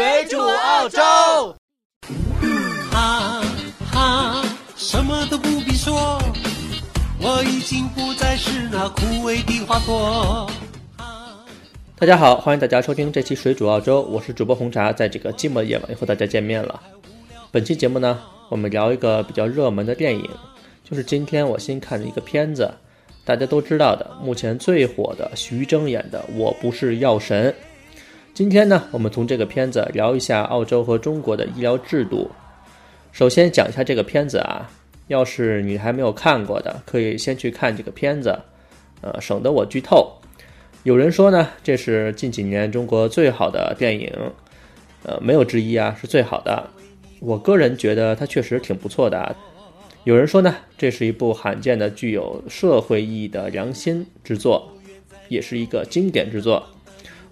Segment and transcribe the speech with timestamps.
[0.00, 0.98] 水煮澳洲。
[2.90, 3.42] 哈
[3.92, 4.42] 哈，
[4.74, 6.18] 什么都不必说，
[7.20, 10.50] 我已经不再是那枯萎的花朵。
[11.98, 16.80] 大家好，欢迎大家收听这期《水煮澳洲》，我是主播红茶，在这个寂寞的夜晚又和大家见面了。
[17.50, 20.26] 本期节目呢，我们聊一个比较热门的电影，
[20.82, 22.72] 就是今天我新看的一个片子，
[23.22, 27.52] 大家都知道的，目前最火的徐峥演的《我不是药神》。
[28.32, 32.30] 今天呢，我们从这个片子聊一下澳洲和中国的医疗制度。
[33.12, 34.70] 首先讲一下这个片子啊，
[35.08, 38.38] 要是你还没有看过的，可以先去看这个片子，
[39.02, 40.10] 呃，省得我剧透。
[40.84, 44.10] 有人说呢，这是近几年中国最好的电影，
[45.02, 46.66] 呃，没有之一啊，是最好的。
[47.18, 49.34] 我个人觉得它确实挺不错的啊。
[50.04, 54.72] 有人说呢，这是一部罕见的具有社会意义的良心之作，
[55.28, 56.64] 也是一个经典之作。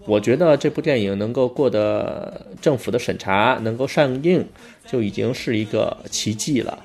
[0.08, 4.42] 我觉得这部电影能够过得政府的审查，能够上映，
[4.86, 6.78] 就已经是一个奇迹了，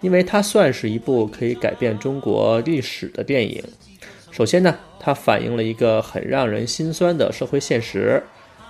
[0.00, 3.62] 因为它算是一部可以改变中国历史的电影。
[4.30, 8.22] 首先呢，它反映了一个很让人心酸的社会现实，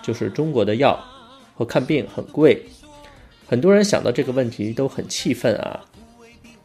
[0.02, 0.98] 就是中国的药
[1.54, 2.60] 和看病很贵。
[3.46, 5.84] 很多人想到这个问题都很气愤啊。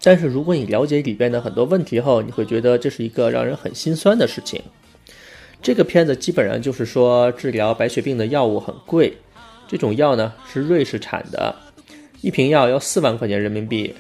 [0.02, 4.60] 但是如果你了解里边的很多问题后，你会觉得这是一个让人很心酸的事情。
[5.64, 9.16] 这个片子基本上就是说，治疗白血病的药物很贵，
[9.66, 11.56] 这种药呢是瑞士产的，
[12.20, 13.96] 一瓶药要四万块钱人民币，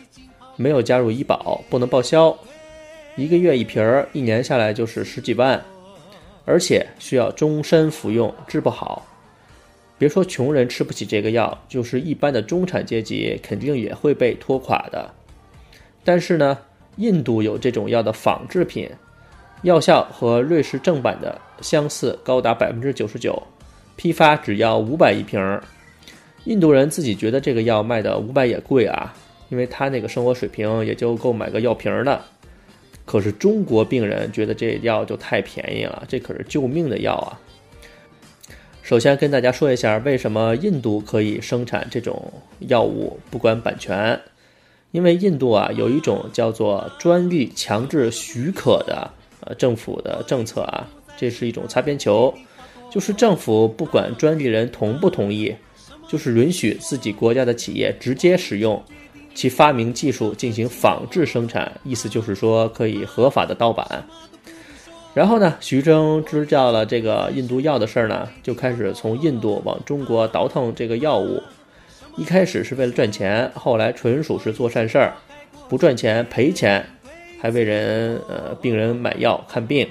[0.58, 2.38] 没有加入医保，不能报销，
[3.16, 5.64] 一个月一瓶儿，一年下来就是十几万，
[6.44, 9.08] 而且需要终身服用，治不好。
[9.98, 15.09] 别说穷人吃不起这个药，就是一般的中产阶级肯定也会被拖垮的。
[16.03, 16.58] 但是呢，
[16.98, 18.89] 印度有这种药的仿制品。
[19.64, 23.42] 药效和瑞士正版的相似，高达百分之九十九，
[23.95, 25.64] 批发只要五百一瓶儿。
[26.44, 29.14] 印度人自己觉得这个药卖的五百也贵啊，
[29.47, 32.22] 因为他那个生活水平也就够买个药瓶儿的。
[33.05, 37.39] 可是中国病人觉得这药就太便宜了，这可是救命的药啊！
[38.82, 42.33] 首先跟大家说一下，为什么印度可以生产这种
[42.67, 44.20] 药物不管版权？
[44.92, 49.10] 因为印度啊有一种叫做专利强制许可的。
[49.45, 50.87] 呃，政府的政策啊，
[51.17, 52.33] 这是一种擦边球，
[52.89, 55.54] 就是政府不管专利人同不同意，
[56.08, 58.81] 就是允许自己国家的企业直接使用
[59.33, 64.05] 其发明技术进行仿制生产，意思就是说可以合法的盗版。
[65.14, 71.42] 然后呢，徐峥知道了这个印度药的事儿呢，就开始从印度往中国倒腾这个药物，
[72.15, 75.14] 一开始是为了赚钱，后来纯属是做善事儿，
[75.67, 76.83] 不赚钱赔钱。
[77.43, 79.86] 还为人呃病人买药看病，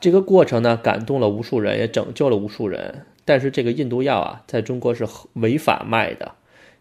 [0.00, 3.06] 这个过程呢感动了无数人，也拯救了无数人。
[3.24, 6.32] 但是这个印度药啊，在中国是违法卖的，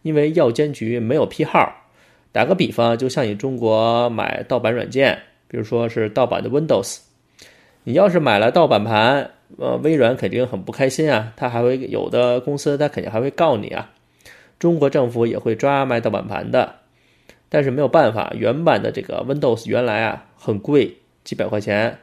[0.02, 1.72] 因为药监局没有批号。
[2.32, 6.98] 打个比方，就像你中国买盗版软件，比如说是盗版的 Windows，
[7.84, 9.30] 你要是买了盗版盘，
[9.60, 13.92] 呃，微软肯定很不开心啊，他还会有的公司他肯定还会告你啊，
[14.58, 16.74] 中国政府也会抓卖盗版盘的。
[17.56, 22.00] 但是没有办法，原版的这个 Windows 原来啊很贵，几百块钱，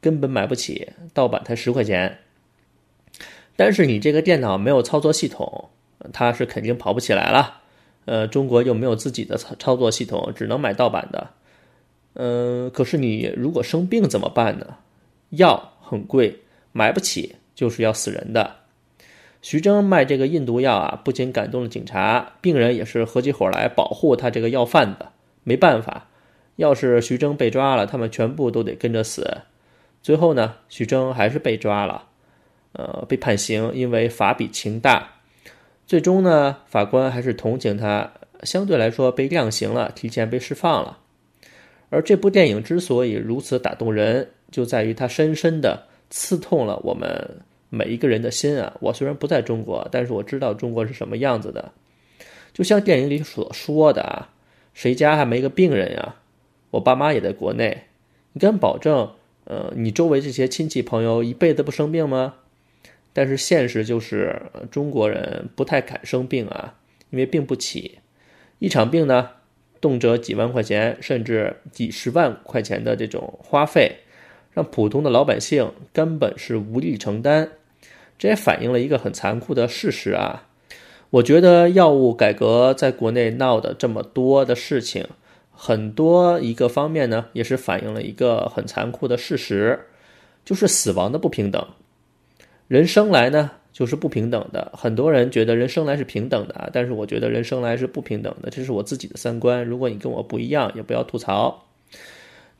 [0.00, 2.20] 根本买不起，盗版才十块钱。
[3.54, 5.68] 但是你这个电脑没有操作系统，
[6.10, 7.60] 它是肯定跑不起来了。
[8.06, 11.28] 呃，中国又没有自己的操操作系统，只能买盗版的。
[12.14, 14.78] 嗯，可是你如果生病怎么办呢？
[15.28, 16.40] 药很贵，
[16.72, 18.56] 买不起，就是要死人的。
[19.44, 25.04] 徐峥卖这个印度药啊，不仅感动了警察，病人也是合起伙来保护他这个药贩子。
[25.42, 26.08] 没办法，
[26.56, 29.42] 要是徐峥被抓了，他们全部都得跟着死。
[30.02, 32.06] 最后呢，徐峥还是被抓了，
[32.72, 35.10] 呃，被判刑，因为法比情大。
[35.86, 41.00] 最终呢，法官还是同情他，相对来说被量刑了，提前被释放了。
[41.90, 47.42] 而这部电影之所以如此打动人，就在于它深深的刺痛了我们。
[47.74, 51.72] 每一个人的心啊，我虽然不在中国，但是我知道中国是什么样子的。
[52.52, 54.30] 就像电影里所说的啊，
[54.72, 56.16] 谁家还没个病人呀？
[56.70, 57.84] 我爸妈也在国内，
[58.32, 59.10] 你敢保证，
[59.44, 62.34] 呃，你周围这些亲戚朋友一辈子不生病吗？
[63.12, 66.74] 但是现实就是，中国人不太敢生病啊，
[67.10, 67.98] 因为病不起，
[68.58, 69.30] 一场病呢，
[69.80, 73.98] 动辄几万块钱，甚至几十万块钱的这种花费，
[74.52, 77.50] 让普通的老百姓根本是无力承担。
[78.24, 80.44] 这也反映了一个很残酷的事实啊！
[81.10, 85.06] 我觉得药物改革在国内闹的这么多的事情，
[85.52, 89.78] 很多一个方面呢，也是反映了一个很残酷的事实，
[90.42, 91.62] 就是死亡的不平等。
[92.66, 94.72] 人生来呢就是不平等的。
[94.74, 99.62] 很多人觉得人生来是平等的，但是我觉得人生来是不平等的，这是我自己的三观。
[99.62, 101.66] 如果你跟我不一样，也不要吐槽。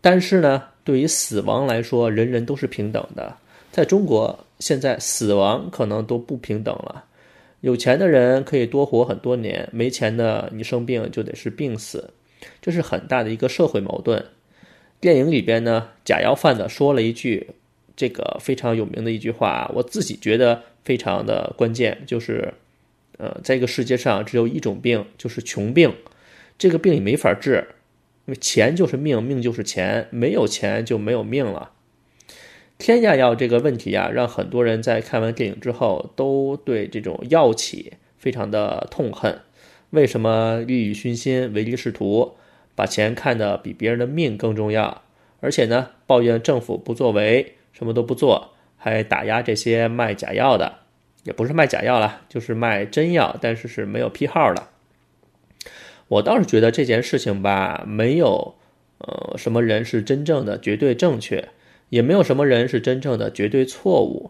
[0.02, 3.34] 但是呢，对于死亡来说，人人都是平等的。
[3.74, 7.06] 在中国，现在死亡可能都不平等了。
[7.60, 12.10] 有钱的人可以多活很多年，没钱的你生病就得是病死，
[12.62, 14.24] 这是很大的一个社会矛盾。
[15.00, 17.50] 电影里边呢，假药贩子说了一句。
[17.96, 22.54] 这个非常有名的一句话，我自己觉得非常的关键，就是，
[23.18, 25.92] 呃，在这个世界上只有一种病，就是穷病。
[26.56, 27.66] 这个病你没法治，
[28.26, 31.70] 因为钱就是命，命就是钱，没有钱就没有命了。
[32.78, 39.40] 天价药这个问题啊，让很多人在看完电影之后，都对这种药企非常的痛恨。
[39.90, 42.34] 为什么利欲熏心、唯利是图，
[42.74, 45.02] 把钱看得比别人的命更重要？
[45.40, 47.54] 而且呢，抱怨政府不作为。
[47.76, 50.78] 什么都不做，还打压这些卖假药的，
[51.24, 54.68] 也不是卖假药了，就是卖真药，但是是没有批号的。
[56.06, 58.54] 我倒是觉得这件事情吧，没有
[58.98, 61.48] 呃什么人是真正的绝对正确，
[61.94, 64.28] 也没有什么人是真正的绝对错误。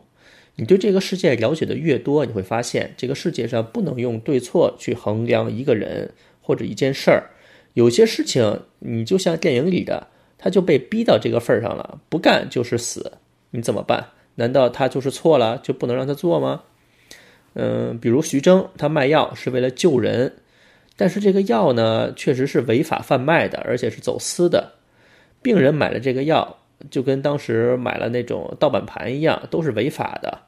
[0.56, 6.12] 你对这个世界了解的越多，你会发现这个世界上不能用对错去衡量一个人
[6.42, 7.24] 或者一件事儿。
[7.72, 10.06] 有些事情你就像电影里的，
[10.36, 13.12] 他就被逼到这个份儿上了，不干就是死。
[13.50, 14.08] 你怎么办？
[14.34, 16.64] 难道他就是错了，就不能让他做吗？
[17.54, 20.34] 嗯，比如徐峥，他卖药是为了救人，
[20.96, 24.72] 但是这个药呢，确实是违法贩卖的，而且是走私的。
[25.40, 26.58] 病人买了这个药，
[26.90, 30.40] 就跟当时买了那种盗版盘一样，都是违法的。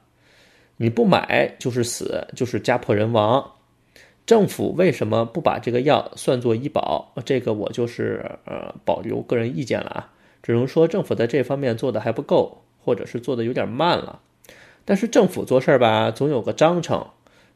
[0.77, 3.51] 你不买就是死，就是家破人亡。
[4.25, 7.13] 政府为什么不把这个药算作医保？
[7.25, 10.11] 这个我就是呃保留个人意见了啊，
[10.43, 12.63] 只能说政府在这方面做的还不够。
[12.79, 14.21] 或者是做的有点慢了，
[14.85, 17.05] 但是政府做事儿吧，总有个章程。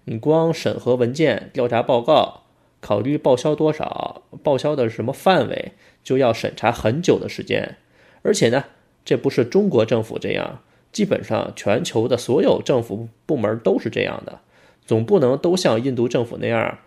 [0.04, 2.42] 你光审核文件、调查报告、
[2.82, 5.72] 考虑报销多少、报销的什么范围，
[6.04, 7.78] 就要审查很久的时间。
[8.22, 8.64] 而且呢，
[9.04, 14.40] 这不是中国政府这样，基本上全球的所有政府部门都是这样的。
[14.86, 16.80] 总不能都像印度政府那样，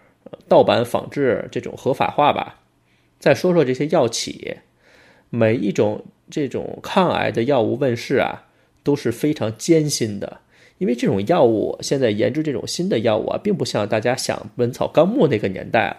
[0.49, 2.61] 盗版仿制这种合法化吧？
[3.19, 4.57] 再说说这些药企，
[5.31, 6.05] 每一种。
[6.31, 8.45] 这种抗癌的药物问世啊，
[8.83, 10.39] 都是非常艰辛的，
[10.79, 15.97] 因为这种药物现在研制这种新的药物啊，并不像大家想《本草纲目》那个年代了，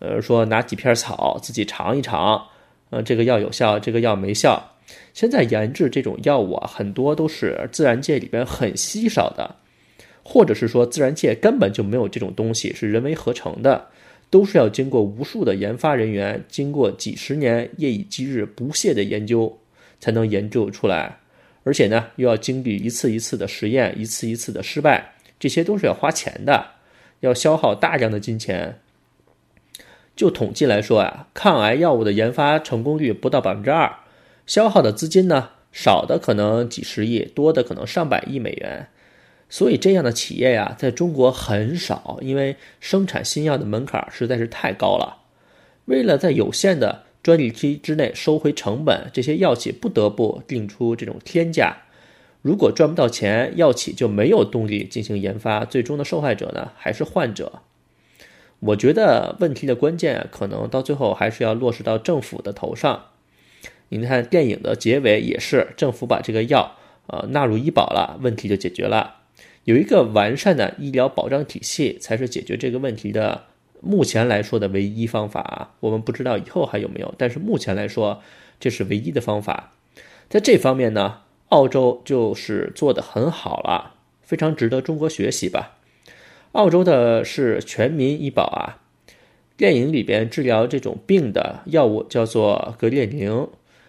[0.00, 2.48] 呃，说拿几片草自己尝一尝，
[2.90, 4.72] 呃，这个药有效，这个药没效。
[5.12, 9.56] 现在研制这种药物啊，很多都是自然界里边很稀少的，
[10.22, 13.86] 或者是说自然界根本就没有这种东西，是人为合成的。
[14.28, 19.56] 都是要经过无数的研发人员，经过几十年夜以继日不懈的研究，
[20.00, 21.16] 才能研究出来。
[21.62, 26.66] 而且呢，又要经历一次一次的实验，一次一次的失败，这些都是要花钱的，
[27.20, 28.80] 要消耗大量的金钱。
[30.16, 33.98] 就统计来说啊，抗癌药物的研发成功率不到百分之二，
[34.46, 38.88] 消耗的资金呢，少的可能几十亿，多的可能上百亿美元。
[39.48, 45.18] 所以这样的企业呀，在中国很少，因为生产新药的门槛实在是太高了。
[45.84, 51.76] 为了在有限的专利期之内收回成本，这些药企不得不定出这种天价。
[52.42, 57.60] 如果赚不到钱，药企就没有动力进行研发，最终的受害者呢，还是患者。
[58.60, 63.06] 我觉得问题的关键可能到最后还是要落实到政府的头上。
[63.90, 66.76] 你看电影的结尾也是政府把这个药
[67.06, 69.16] 呃纳入医保了，问题就解决了。
[69.64, 73.44] 有一个完善的医疗保障体系，才是解决这个问题的
[73.80, 75.74] 目前来说的唯一方法。
[75.80, 78.22] 我们不知道以后还有没有，但是目前来说，
[78.58, 79.72] 这是唯一的方法。
[80.28, 85.75] 在这方面呢，澳洲就是做得很好了，非常值得中国学习吧。
[86.52, 88.82] 澳洲的是全民医保啊，
[89.56, 93.48] 电影里边治疗这种病的药物叫做格列宁，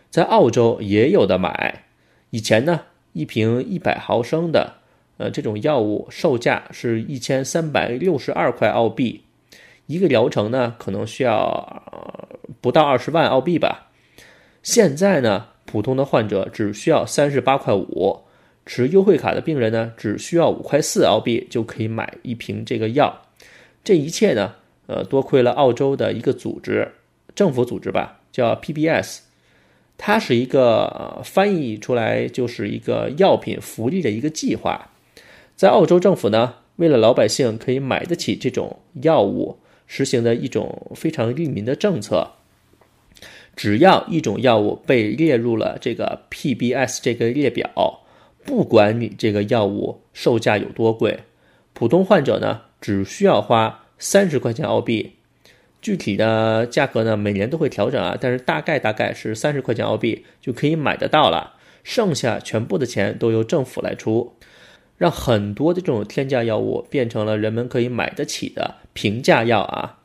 [0.09, 1.85] 在澳洲也有的买。
[2.29, 2.81] 以前呢，
[3.13, 4.75] 一瓶一百毫升的。
[5.19, 9.23] 呃，这种药物售价是一千三百六十二块澳币，
[9.87, 11.81] 一个疗程呢，可能需要
[12.61, 13.89] 不到二十万澳币吧。
[14.61, 18.25] 现在呢，普通的患者只需要三十八块五，
[18.67, 23.23] 持优惠卡的病人呢，只需要五块四澳币就可以买一瓶这个药。
[23.83, 24.53] 这一切呢，
[24.87, 26.91] 呃，多亏了澳洲的一个组织，
[27.33, 29.19] 政府组织吧，叫 PBS，
[29.97, 34.91] 它是一个翻译出来就是一个药品福利的一个计划。
[35.55, 39.57] 在澳洲政府呢，为了老百姓可以买得起这种药物，
[39.87, 42.33] 实行的一种非常利民的政策。
[43.55, 48.01] 只要一种药物被列入了这个 PBS 这个列表，
[48.47, 51.19] 不管你这个药物售价有多贵，
[51.73, 55.11] 普通患者呢只需要花三十块钱澳币。
[55.81, 64.33] 具体的价格呢，每年都会调整啊，但是大概大概是三十块钱澳币就可以买得到了，剩下全部的钱都由政府来出，
[64.97, 69.99] 让很多的这种天价药物变成了人们可以买得起的平价药啊，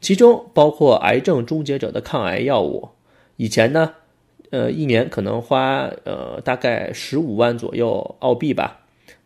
[0.00, 2.90] 其中包括癌症终结者的抗癌药物，
[3.36, 3.94] 以前呢，
[4.54, 8.80] 呃，一年可能花呃大概十五万左右澳币吧，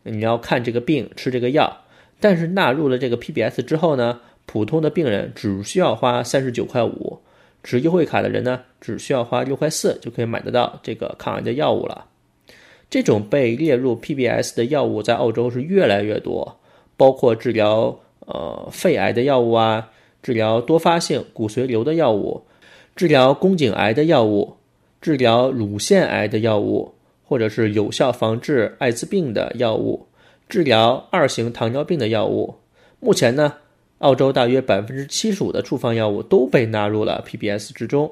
[0.05, 1.85] 你要看这个病吃这个药，
[2.19, 4.21] 但是纳入了这个 PBS 之后呢。
[4.51, 7.19] 普通的病人只需要花三十九块五，
[7.63, 12.07] 持优惠卡的人呢，只需要花六块四就可以买得到这个抗癌的药物了。
[12.89, 16.59] 这种被列入 PBS 的药物在澳洲是越来越多，
[16.97, 19.91] 包括治疗呃肺癌的药物啊，
[20.23, 22.45] 治疗多发性骨髓瘤的药物，
[22.97, 24.57] 治疗宫颈癌的药物，
[25.01, 30.07] 治疗乳腺癌的药物，或者是有效防治艾滋病的药物，
[30.49, 32.55] 治疗二型糖尿病的药物。
[33.01, 33.55] 目前呢。
[33.99, 38.09] 澳洲大约百分之七十五的处方药物都被纳入了 PBS 之中，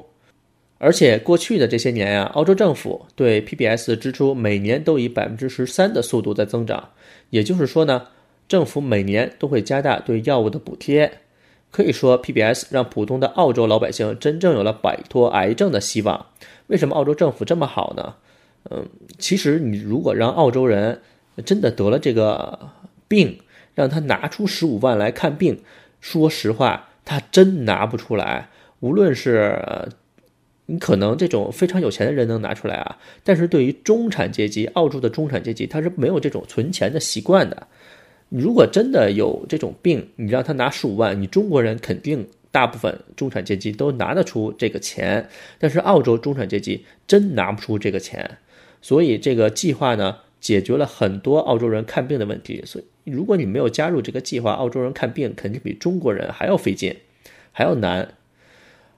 [0.79, 6.91] 而且过去的这些年呀，澳洲政府对 PBS 的支出每年都以百分之十三的速度在增长。
[7.31, 8.09] 也就是说呢，
[8.49, 11.21] 政府每年都会加大对药物的补贴。
[11.77, 16.25] 可以说，PBS 让普通的澳洲老百姓真正有了摆脱癌症的希望。
[16.69, 18.15] 为什么澳洲政府这么好呢？
[18.71, 21.03] 嗯，其实你如果让澳洲人
[21.45, 22.71] 真的得了这个
[23.07, 23.41] 病，
[23.75, 25.61] 让他拿出十五万来看病，
[26.01, 28.49] 说实话，他真拿不出来。
[28.81, 29.63] 无论是
[30.65, 37.67] 你可能这种非常有钱的人能拿出来啊，但是对于中产阶级，澳洲的中产阶级，他是没有这种存钱的习惯的。
[38.29, 45.29] 如果真的有这种病，你让他拿十五万，你中国人肯定大部分中产阶级都拿得出这个钱，
[45.59, 48.39] 但是澳洲中产阶级真拿不出这个钱。
[48.83, 52.63] 所以这个计划呢，解决了很多澳洲人看病的问题。
[52.65, 52.85] 所以。
[53.09, 56.97] 如果你没有加入这个计划，澳洲人看病肯定比中国人还要费劲，
[57.53, 58.15] 还要难。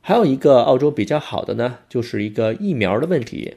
[0.00, 3.56] 还有一个澳洲比较好的呢，就是一个疫苗的问题。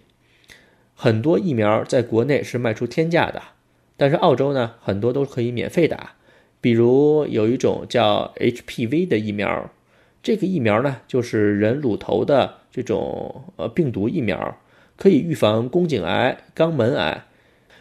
[0.93, 3.41] 很多疫苗在国内是卖出天价的，
[3.97, 6.13] 但是澳洲呢，很多都可以免费打。
[6.59, 9.71] 比如有一种叫 HPV 的疫苗，
[10.21, 14.57] 这个疫苗呢，就是人乳头的这种呃病毒疫苗，
[14.95, 17.25] 可以预防宫颈癌、肛门癌。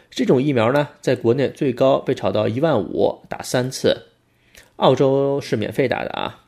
[0.09, 4.07] 这种疫苗呢，在国内最高被炒到一万五，打三次。
[4.77, 6.45] 澳洲是免费打的啊，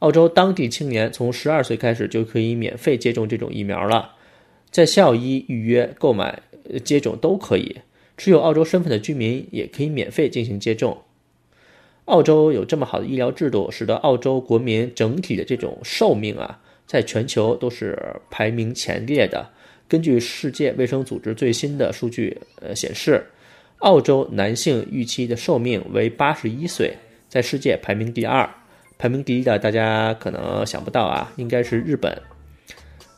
[0.00, 4.12] 澳洲当地青年从十二岁开始就可以免费接种这种疫苗了，
[4.70, 6.42] 在校医预约、购买、
[6.84, 7.78] 接种都可以。
[8.20, 10.98] 持有澳洲身份的居民也可以免费进行接种。
[12.04, 17.98] 澳洲有这么好的医疗制度，使得澳洲国民整体的这种寿命啊，在全球都是
[18.30, 19.48] 排名前列的。
[19.88, 23.24] 根据世界卫生组织最新的数据，呃，显示，
[23.78, 26.94] 澳洲男性预期的寿命为八十一岁，
[27.26, 28.46] 在世界排名第二。
[28.98, 32.14] 排名第一的大家可能想不到啊，应该是日本。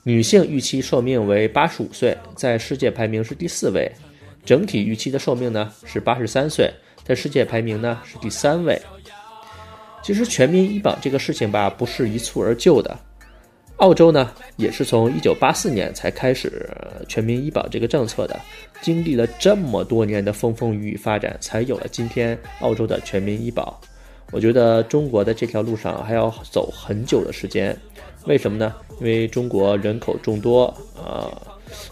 [0.04, 3.90] 女性预期寿命为八十五岁，在世界排名是第四位。
[4.44, 6.72] 整体预期的寿命呢是八十三岁，
[7.04, 8.80] 在世界排名呢是第三位。
[10.02, 12.98] 其实全民医保这个事情吧，不是一蹴而就的。
[13.76, 16.68] 澳洲呢，也是从一九八四年才开始
[17.08, 18.40] 全民医保这个政策的，
[18.80, 23.80] 经历了这么多年的风风雨雨发展，才有了今天澳洲的全民医保。
[24.30, 27.76] 我觉得中国的这条路上还要走很久的时间，
[28.26, 28.74] 为什么呢？
[29.00, 31.30] 因为中国人口众多，呃，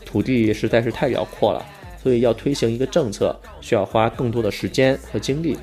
[0.04, 1.64] 土地实在是太辽阔了，
[2.02, 5.56] 所以要推行一个政策，需要花更多的时间和精力。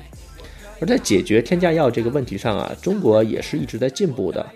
[0.80, 4.46] 而在解决天价药这个问题上啊，中国也是一直在进步的。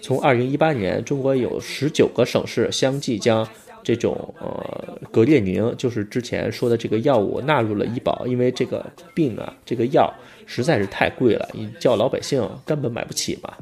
[0.00, 3.46] 从二零一八年，中国有十九个省市相继将
[3.82, 10.12] 这种呃格列宁，就是之前说的这个药物纳入了医保，因为这个病啊，这个药
[10.46, 13.52] 实在是太贵了，你叫老百姓根本买不起嘛。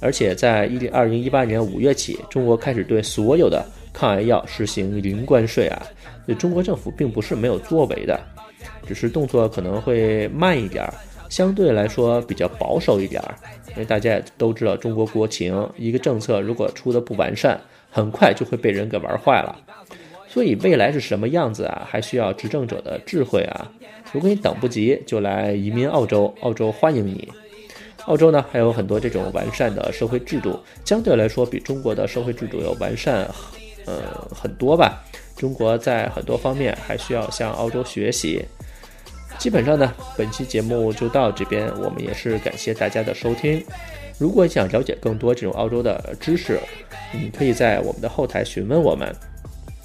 [0.00, 5.82] 而且在一二零一八年五月起，中国开始对所有的抗癌药实行零关税啊，
[6.26, 8.20] 所以中国政府并不是没有作为的，
[8.86, 10.92] 只是动作可能会慢一点儿。
[11.28, 13.34] 相对来说比较保守一点儿，
[13.70, 19.56] 因为大家也都知道中国国情，一个政策如果出的不完善，很快就会被人给玩坏了。
[20.28, 23.70] 所以未来是什么样子啊，还需要执政者的智慧啊。
[24.12, 27.28] 如果你等不及，就来移民澳洲，澳洲欢迎你。
[28.04, 33.28] 澳洲呢还有很多这种完善的社会制度，相对来说比中国的社会制度要完善，
[33.84, 35.02] 呃很多吧。
[35.36, 38.42] 中国在很多方面还需要向澳洲学习。
[39.38, 41.70] 基本上呢，本期节目就到这边。
[41.78, 43.62] 我们也是感谢大家的收听。
[44.18, 46.58] 如果你想了解更多这种澳洲的知识，
[47.12, 49.14] 你可以在我们的后台询问我们，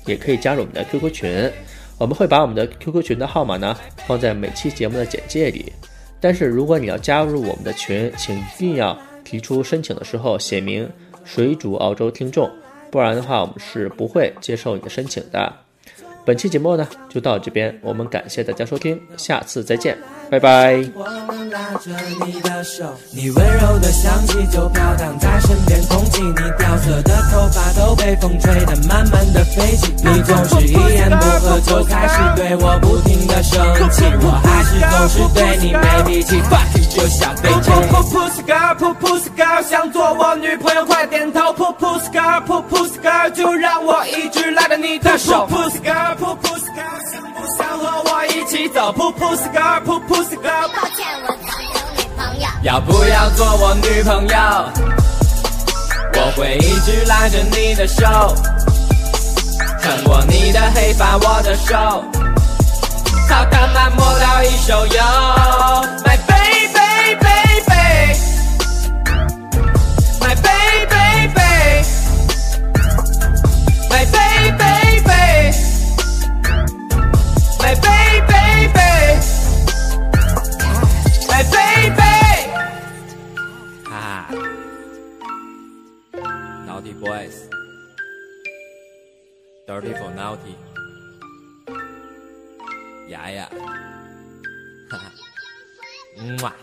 [0.06, 1.52] 也可以加入我们的 QQ 群。
[1.98, 3.78] 我们会把我们的 QQ 群的号码呢
[4.08, 5.72] 放在每期节目的简介里。
[6.22, 10.90] 但是如果你要加入我们的群，请一定要提出申请的时候写明
[11.26, 12.50] “水煮澳洲听众”，
[12.92, 15.52] 不然的话我们是不会接受你的申请的。
[16.24, 19.98] 本期节目呢就到这边，我们感谢大家收听，下次再见，
[20.30, 20.76] 拜拜。
[20.94, 21.90] 我能拉着
[22.26, 25.40] 你的手，你温柔的香气就飘荡在
[27.92, 37.74] 都被风吹得慢慢的飞起，你总是一言不合就开始对我不停的生气，我还是总是对你没脾气，fuck you 就像被噗吹。
[37.90, 41.42] 噗噗 scar，噗噗 scar，想做我女朋友快点头。
[41.52, 45.46] 噗噗 scar，噗噗 scar，就让我一直拉着你的手。
[45.52, 48.94] 噗噗噗噗 scar，想不想和我一起走？
[48.94, 52.48] 噗噗 scar，噗噗 scar，抱歉，我才有女朋友。
[52.64, 55.01] 要不要做我女朋友？
[56.36, 58.36] 会一直拉着你的手，
[59.82, 62.04] 穿过你的黑发，我的手，
[63.28, 65.02] 操他妈摸到一手油
[89.72, 90.54] Dirty for now thì
[93.10, 93.50] Dại ha,
[94.92, 95.10] à.
[96.18, 96.54] Mwah.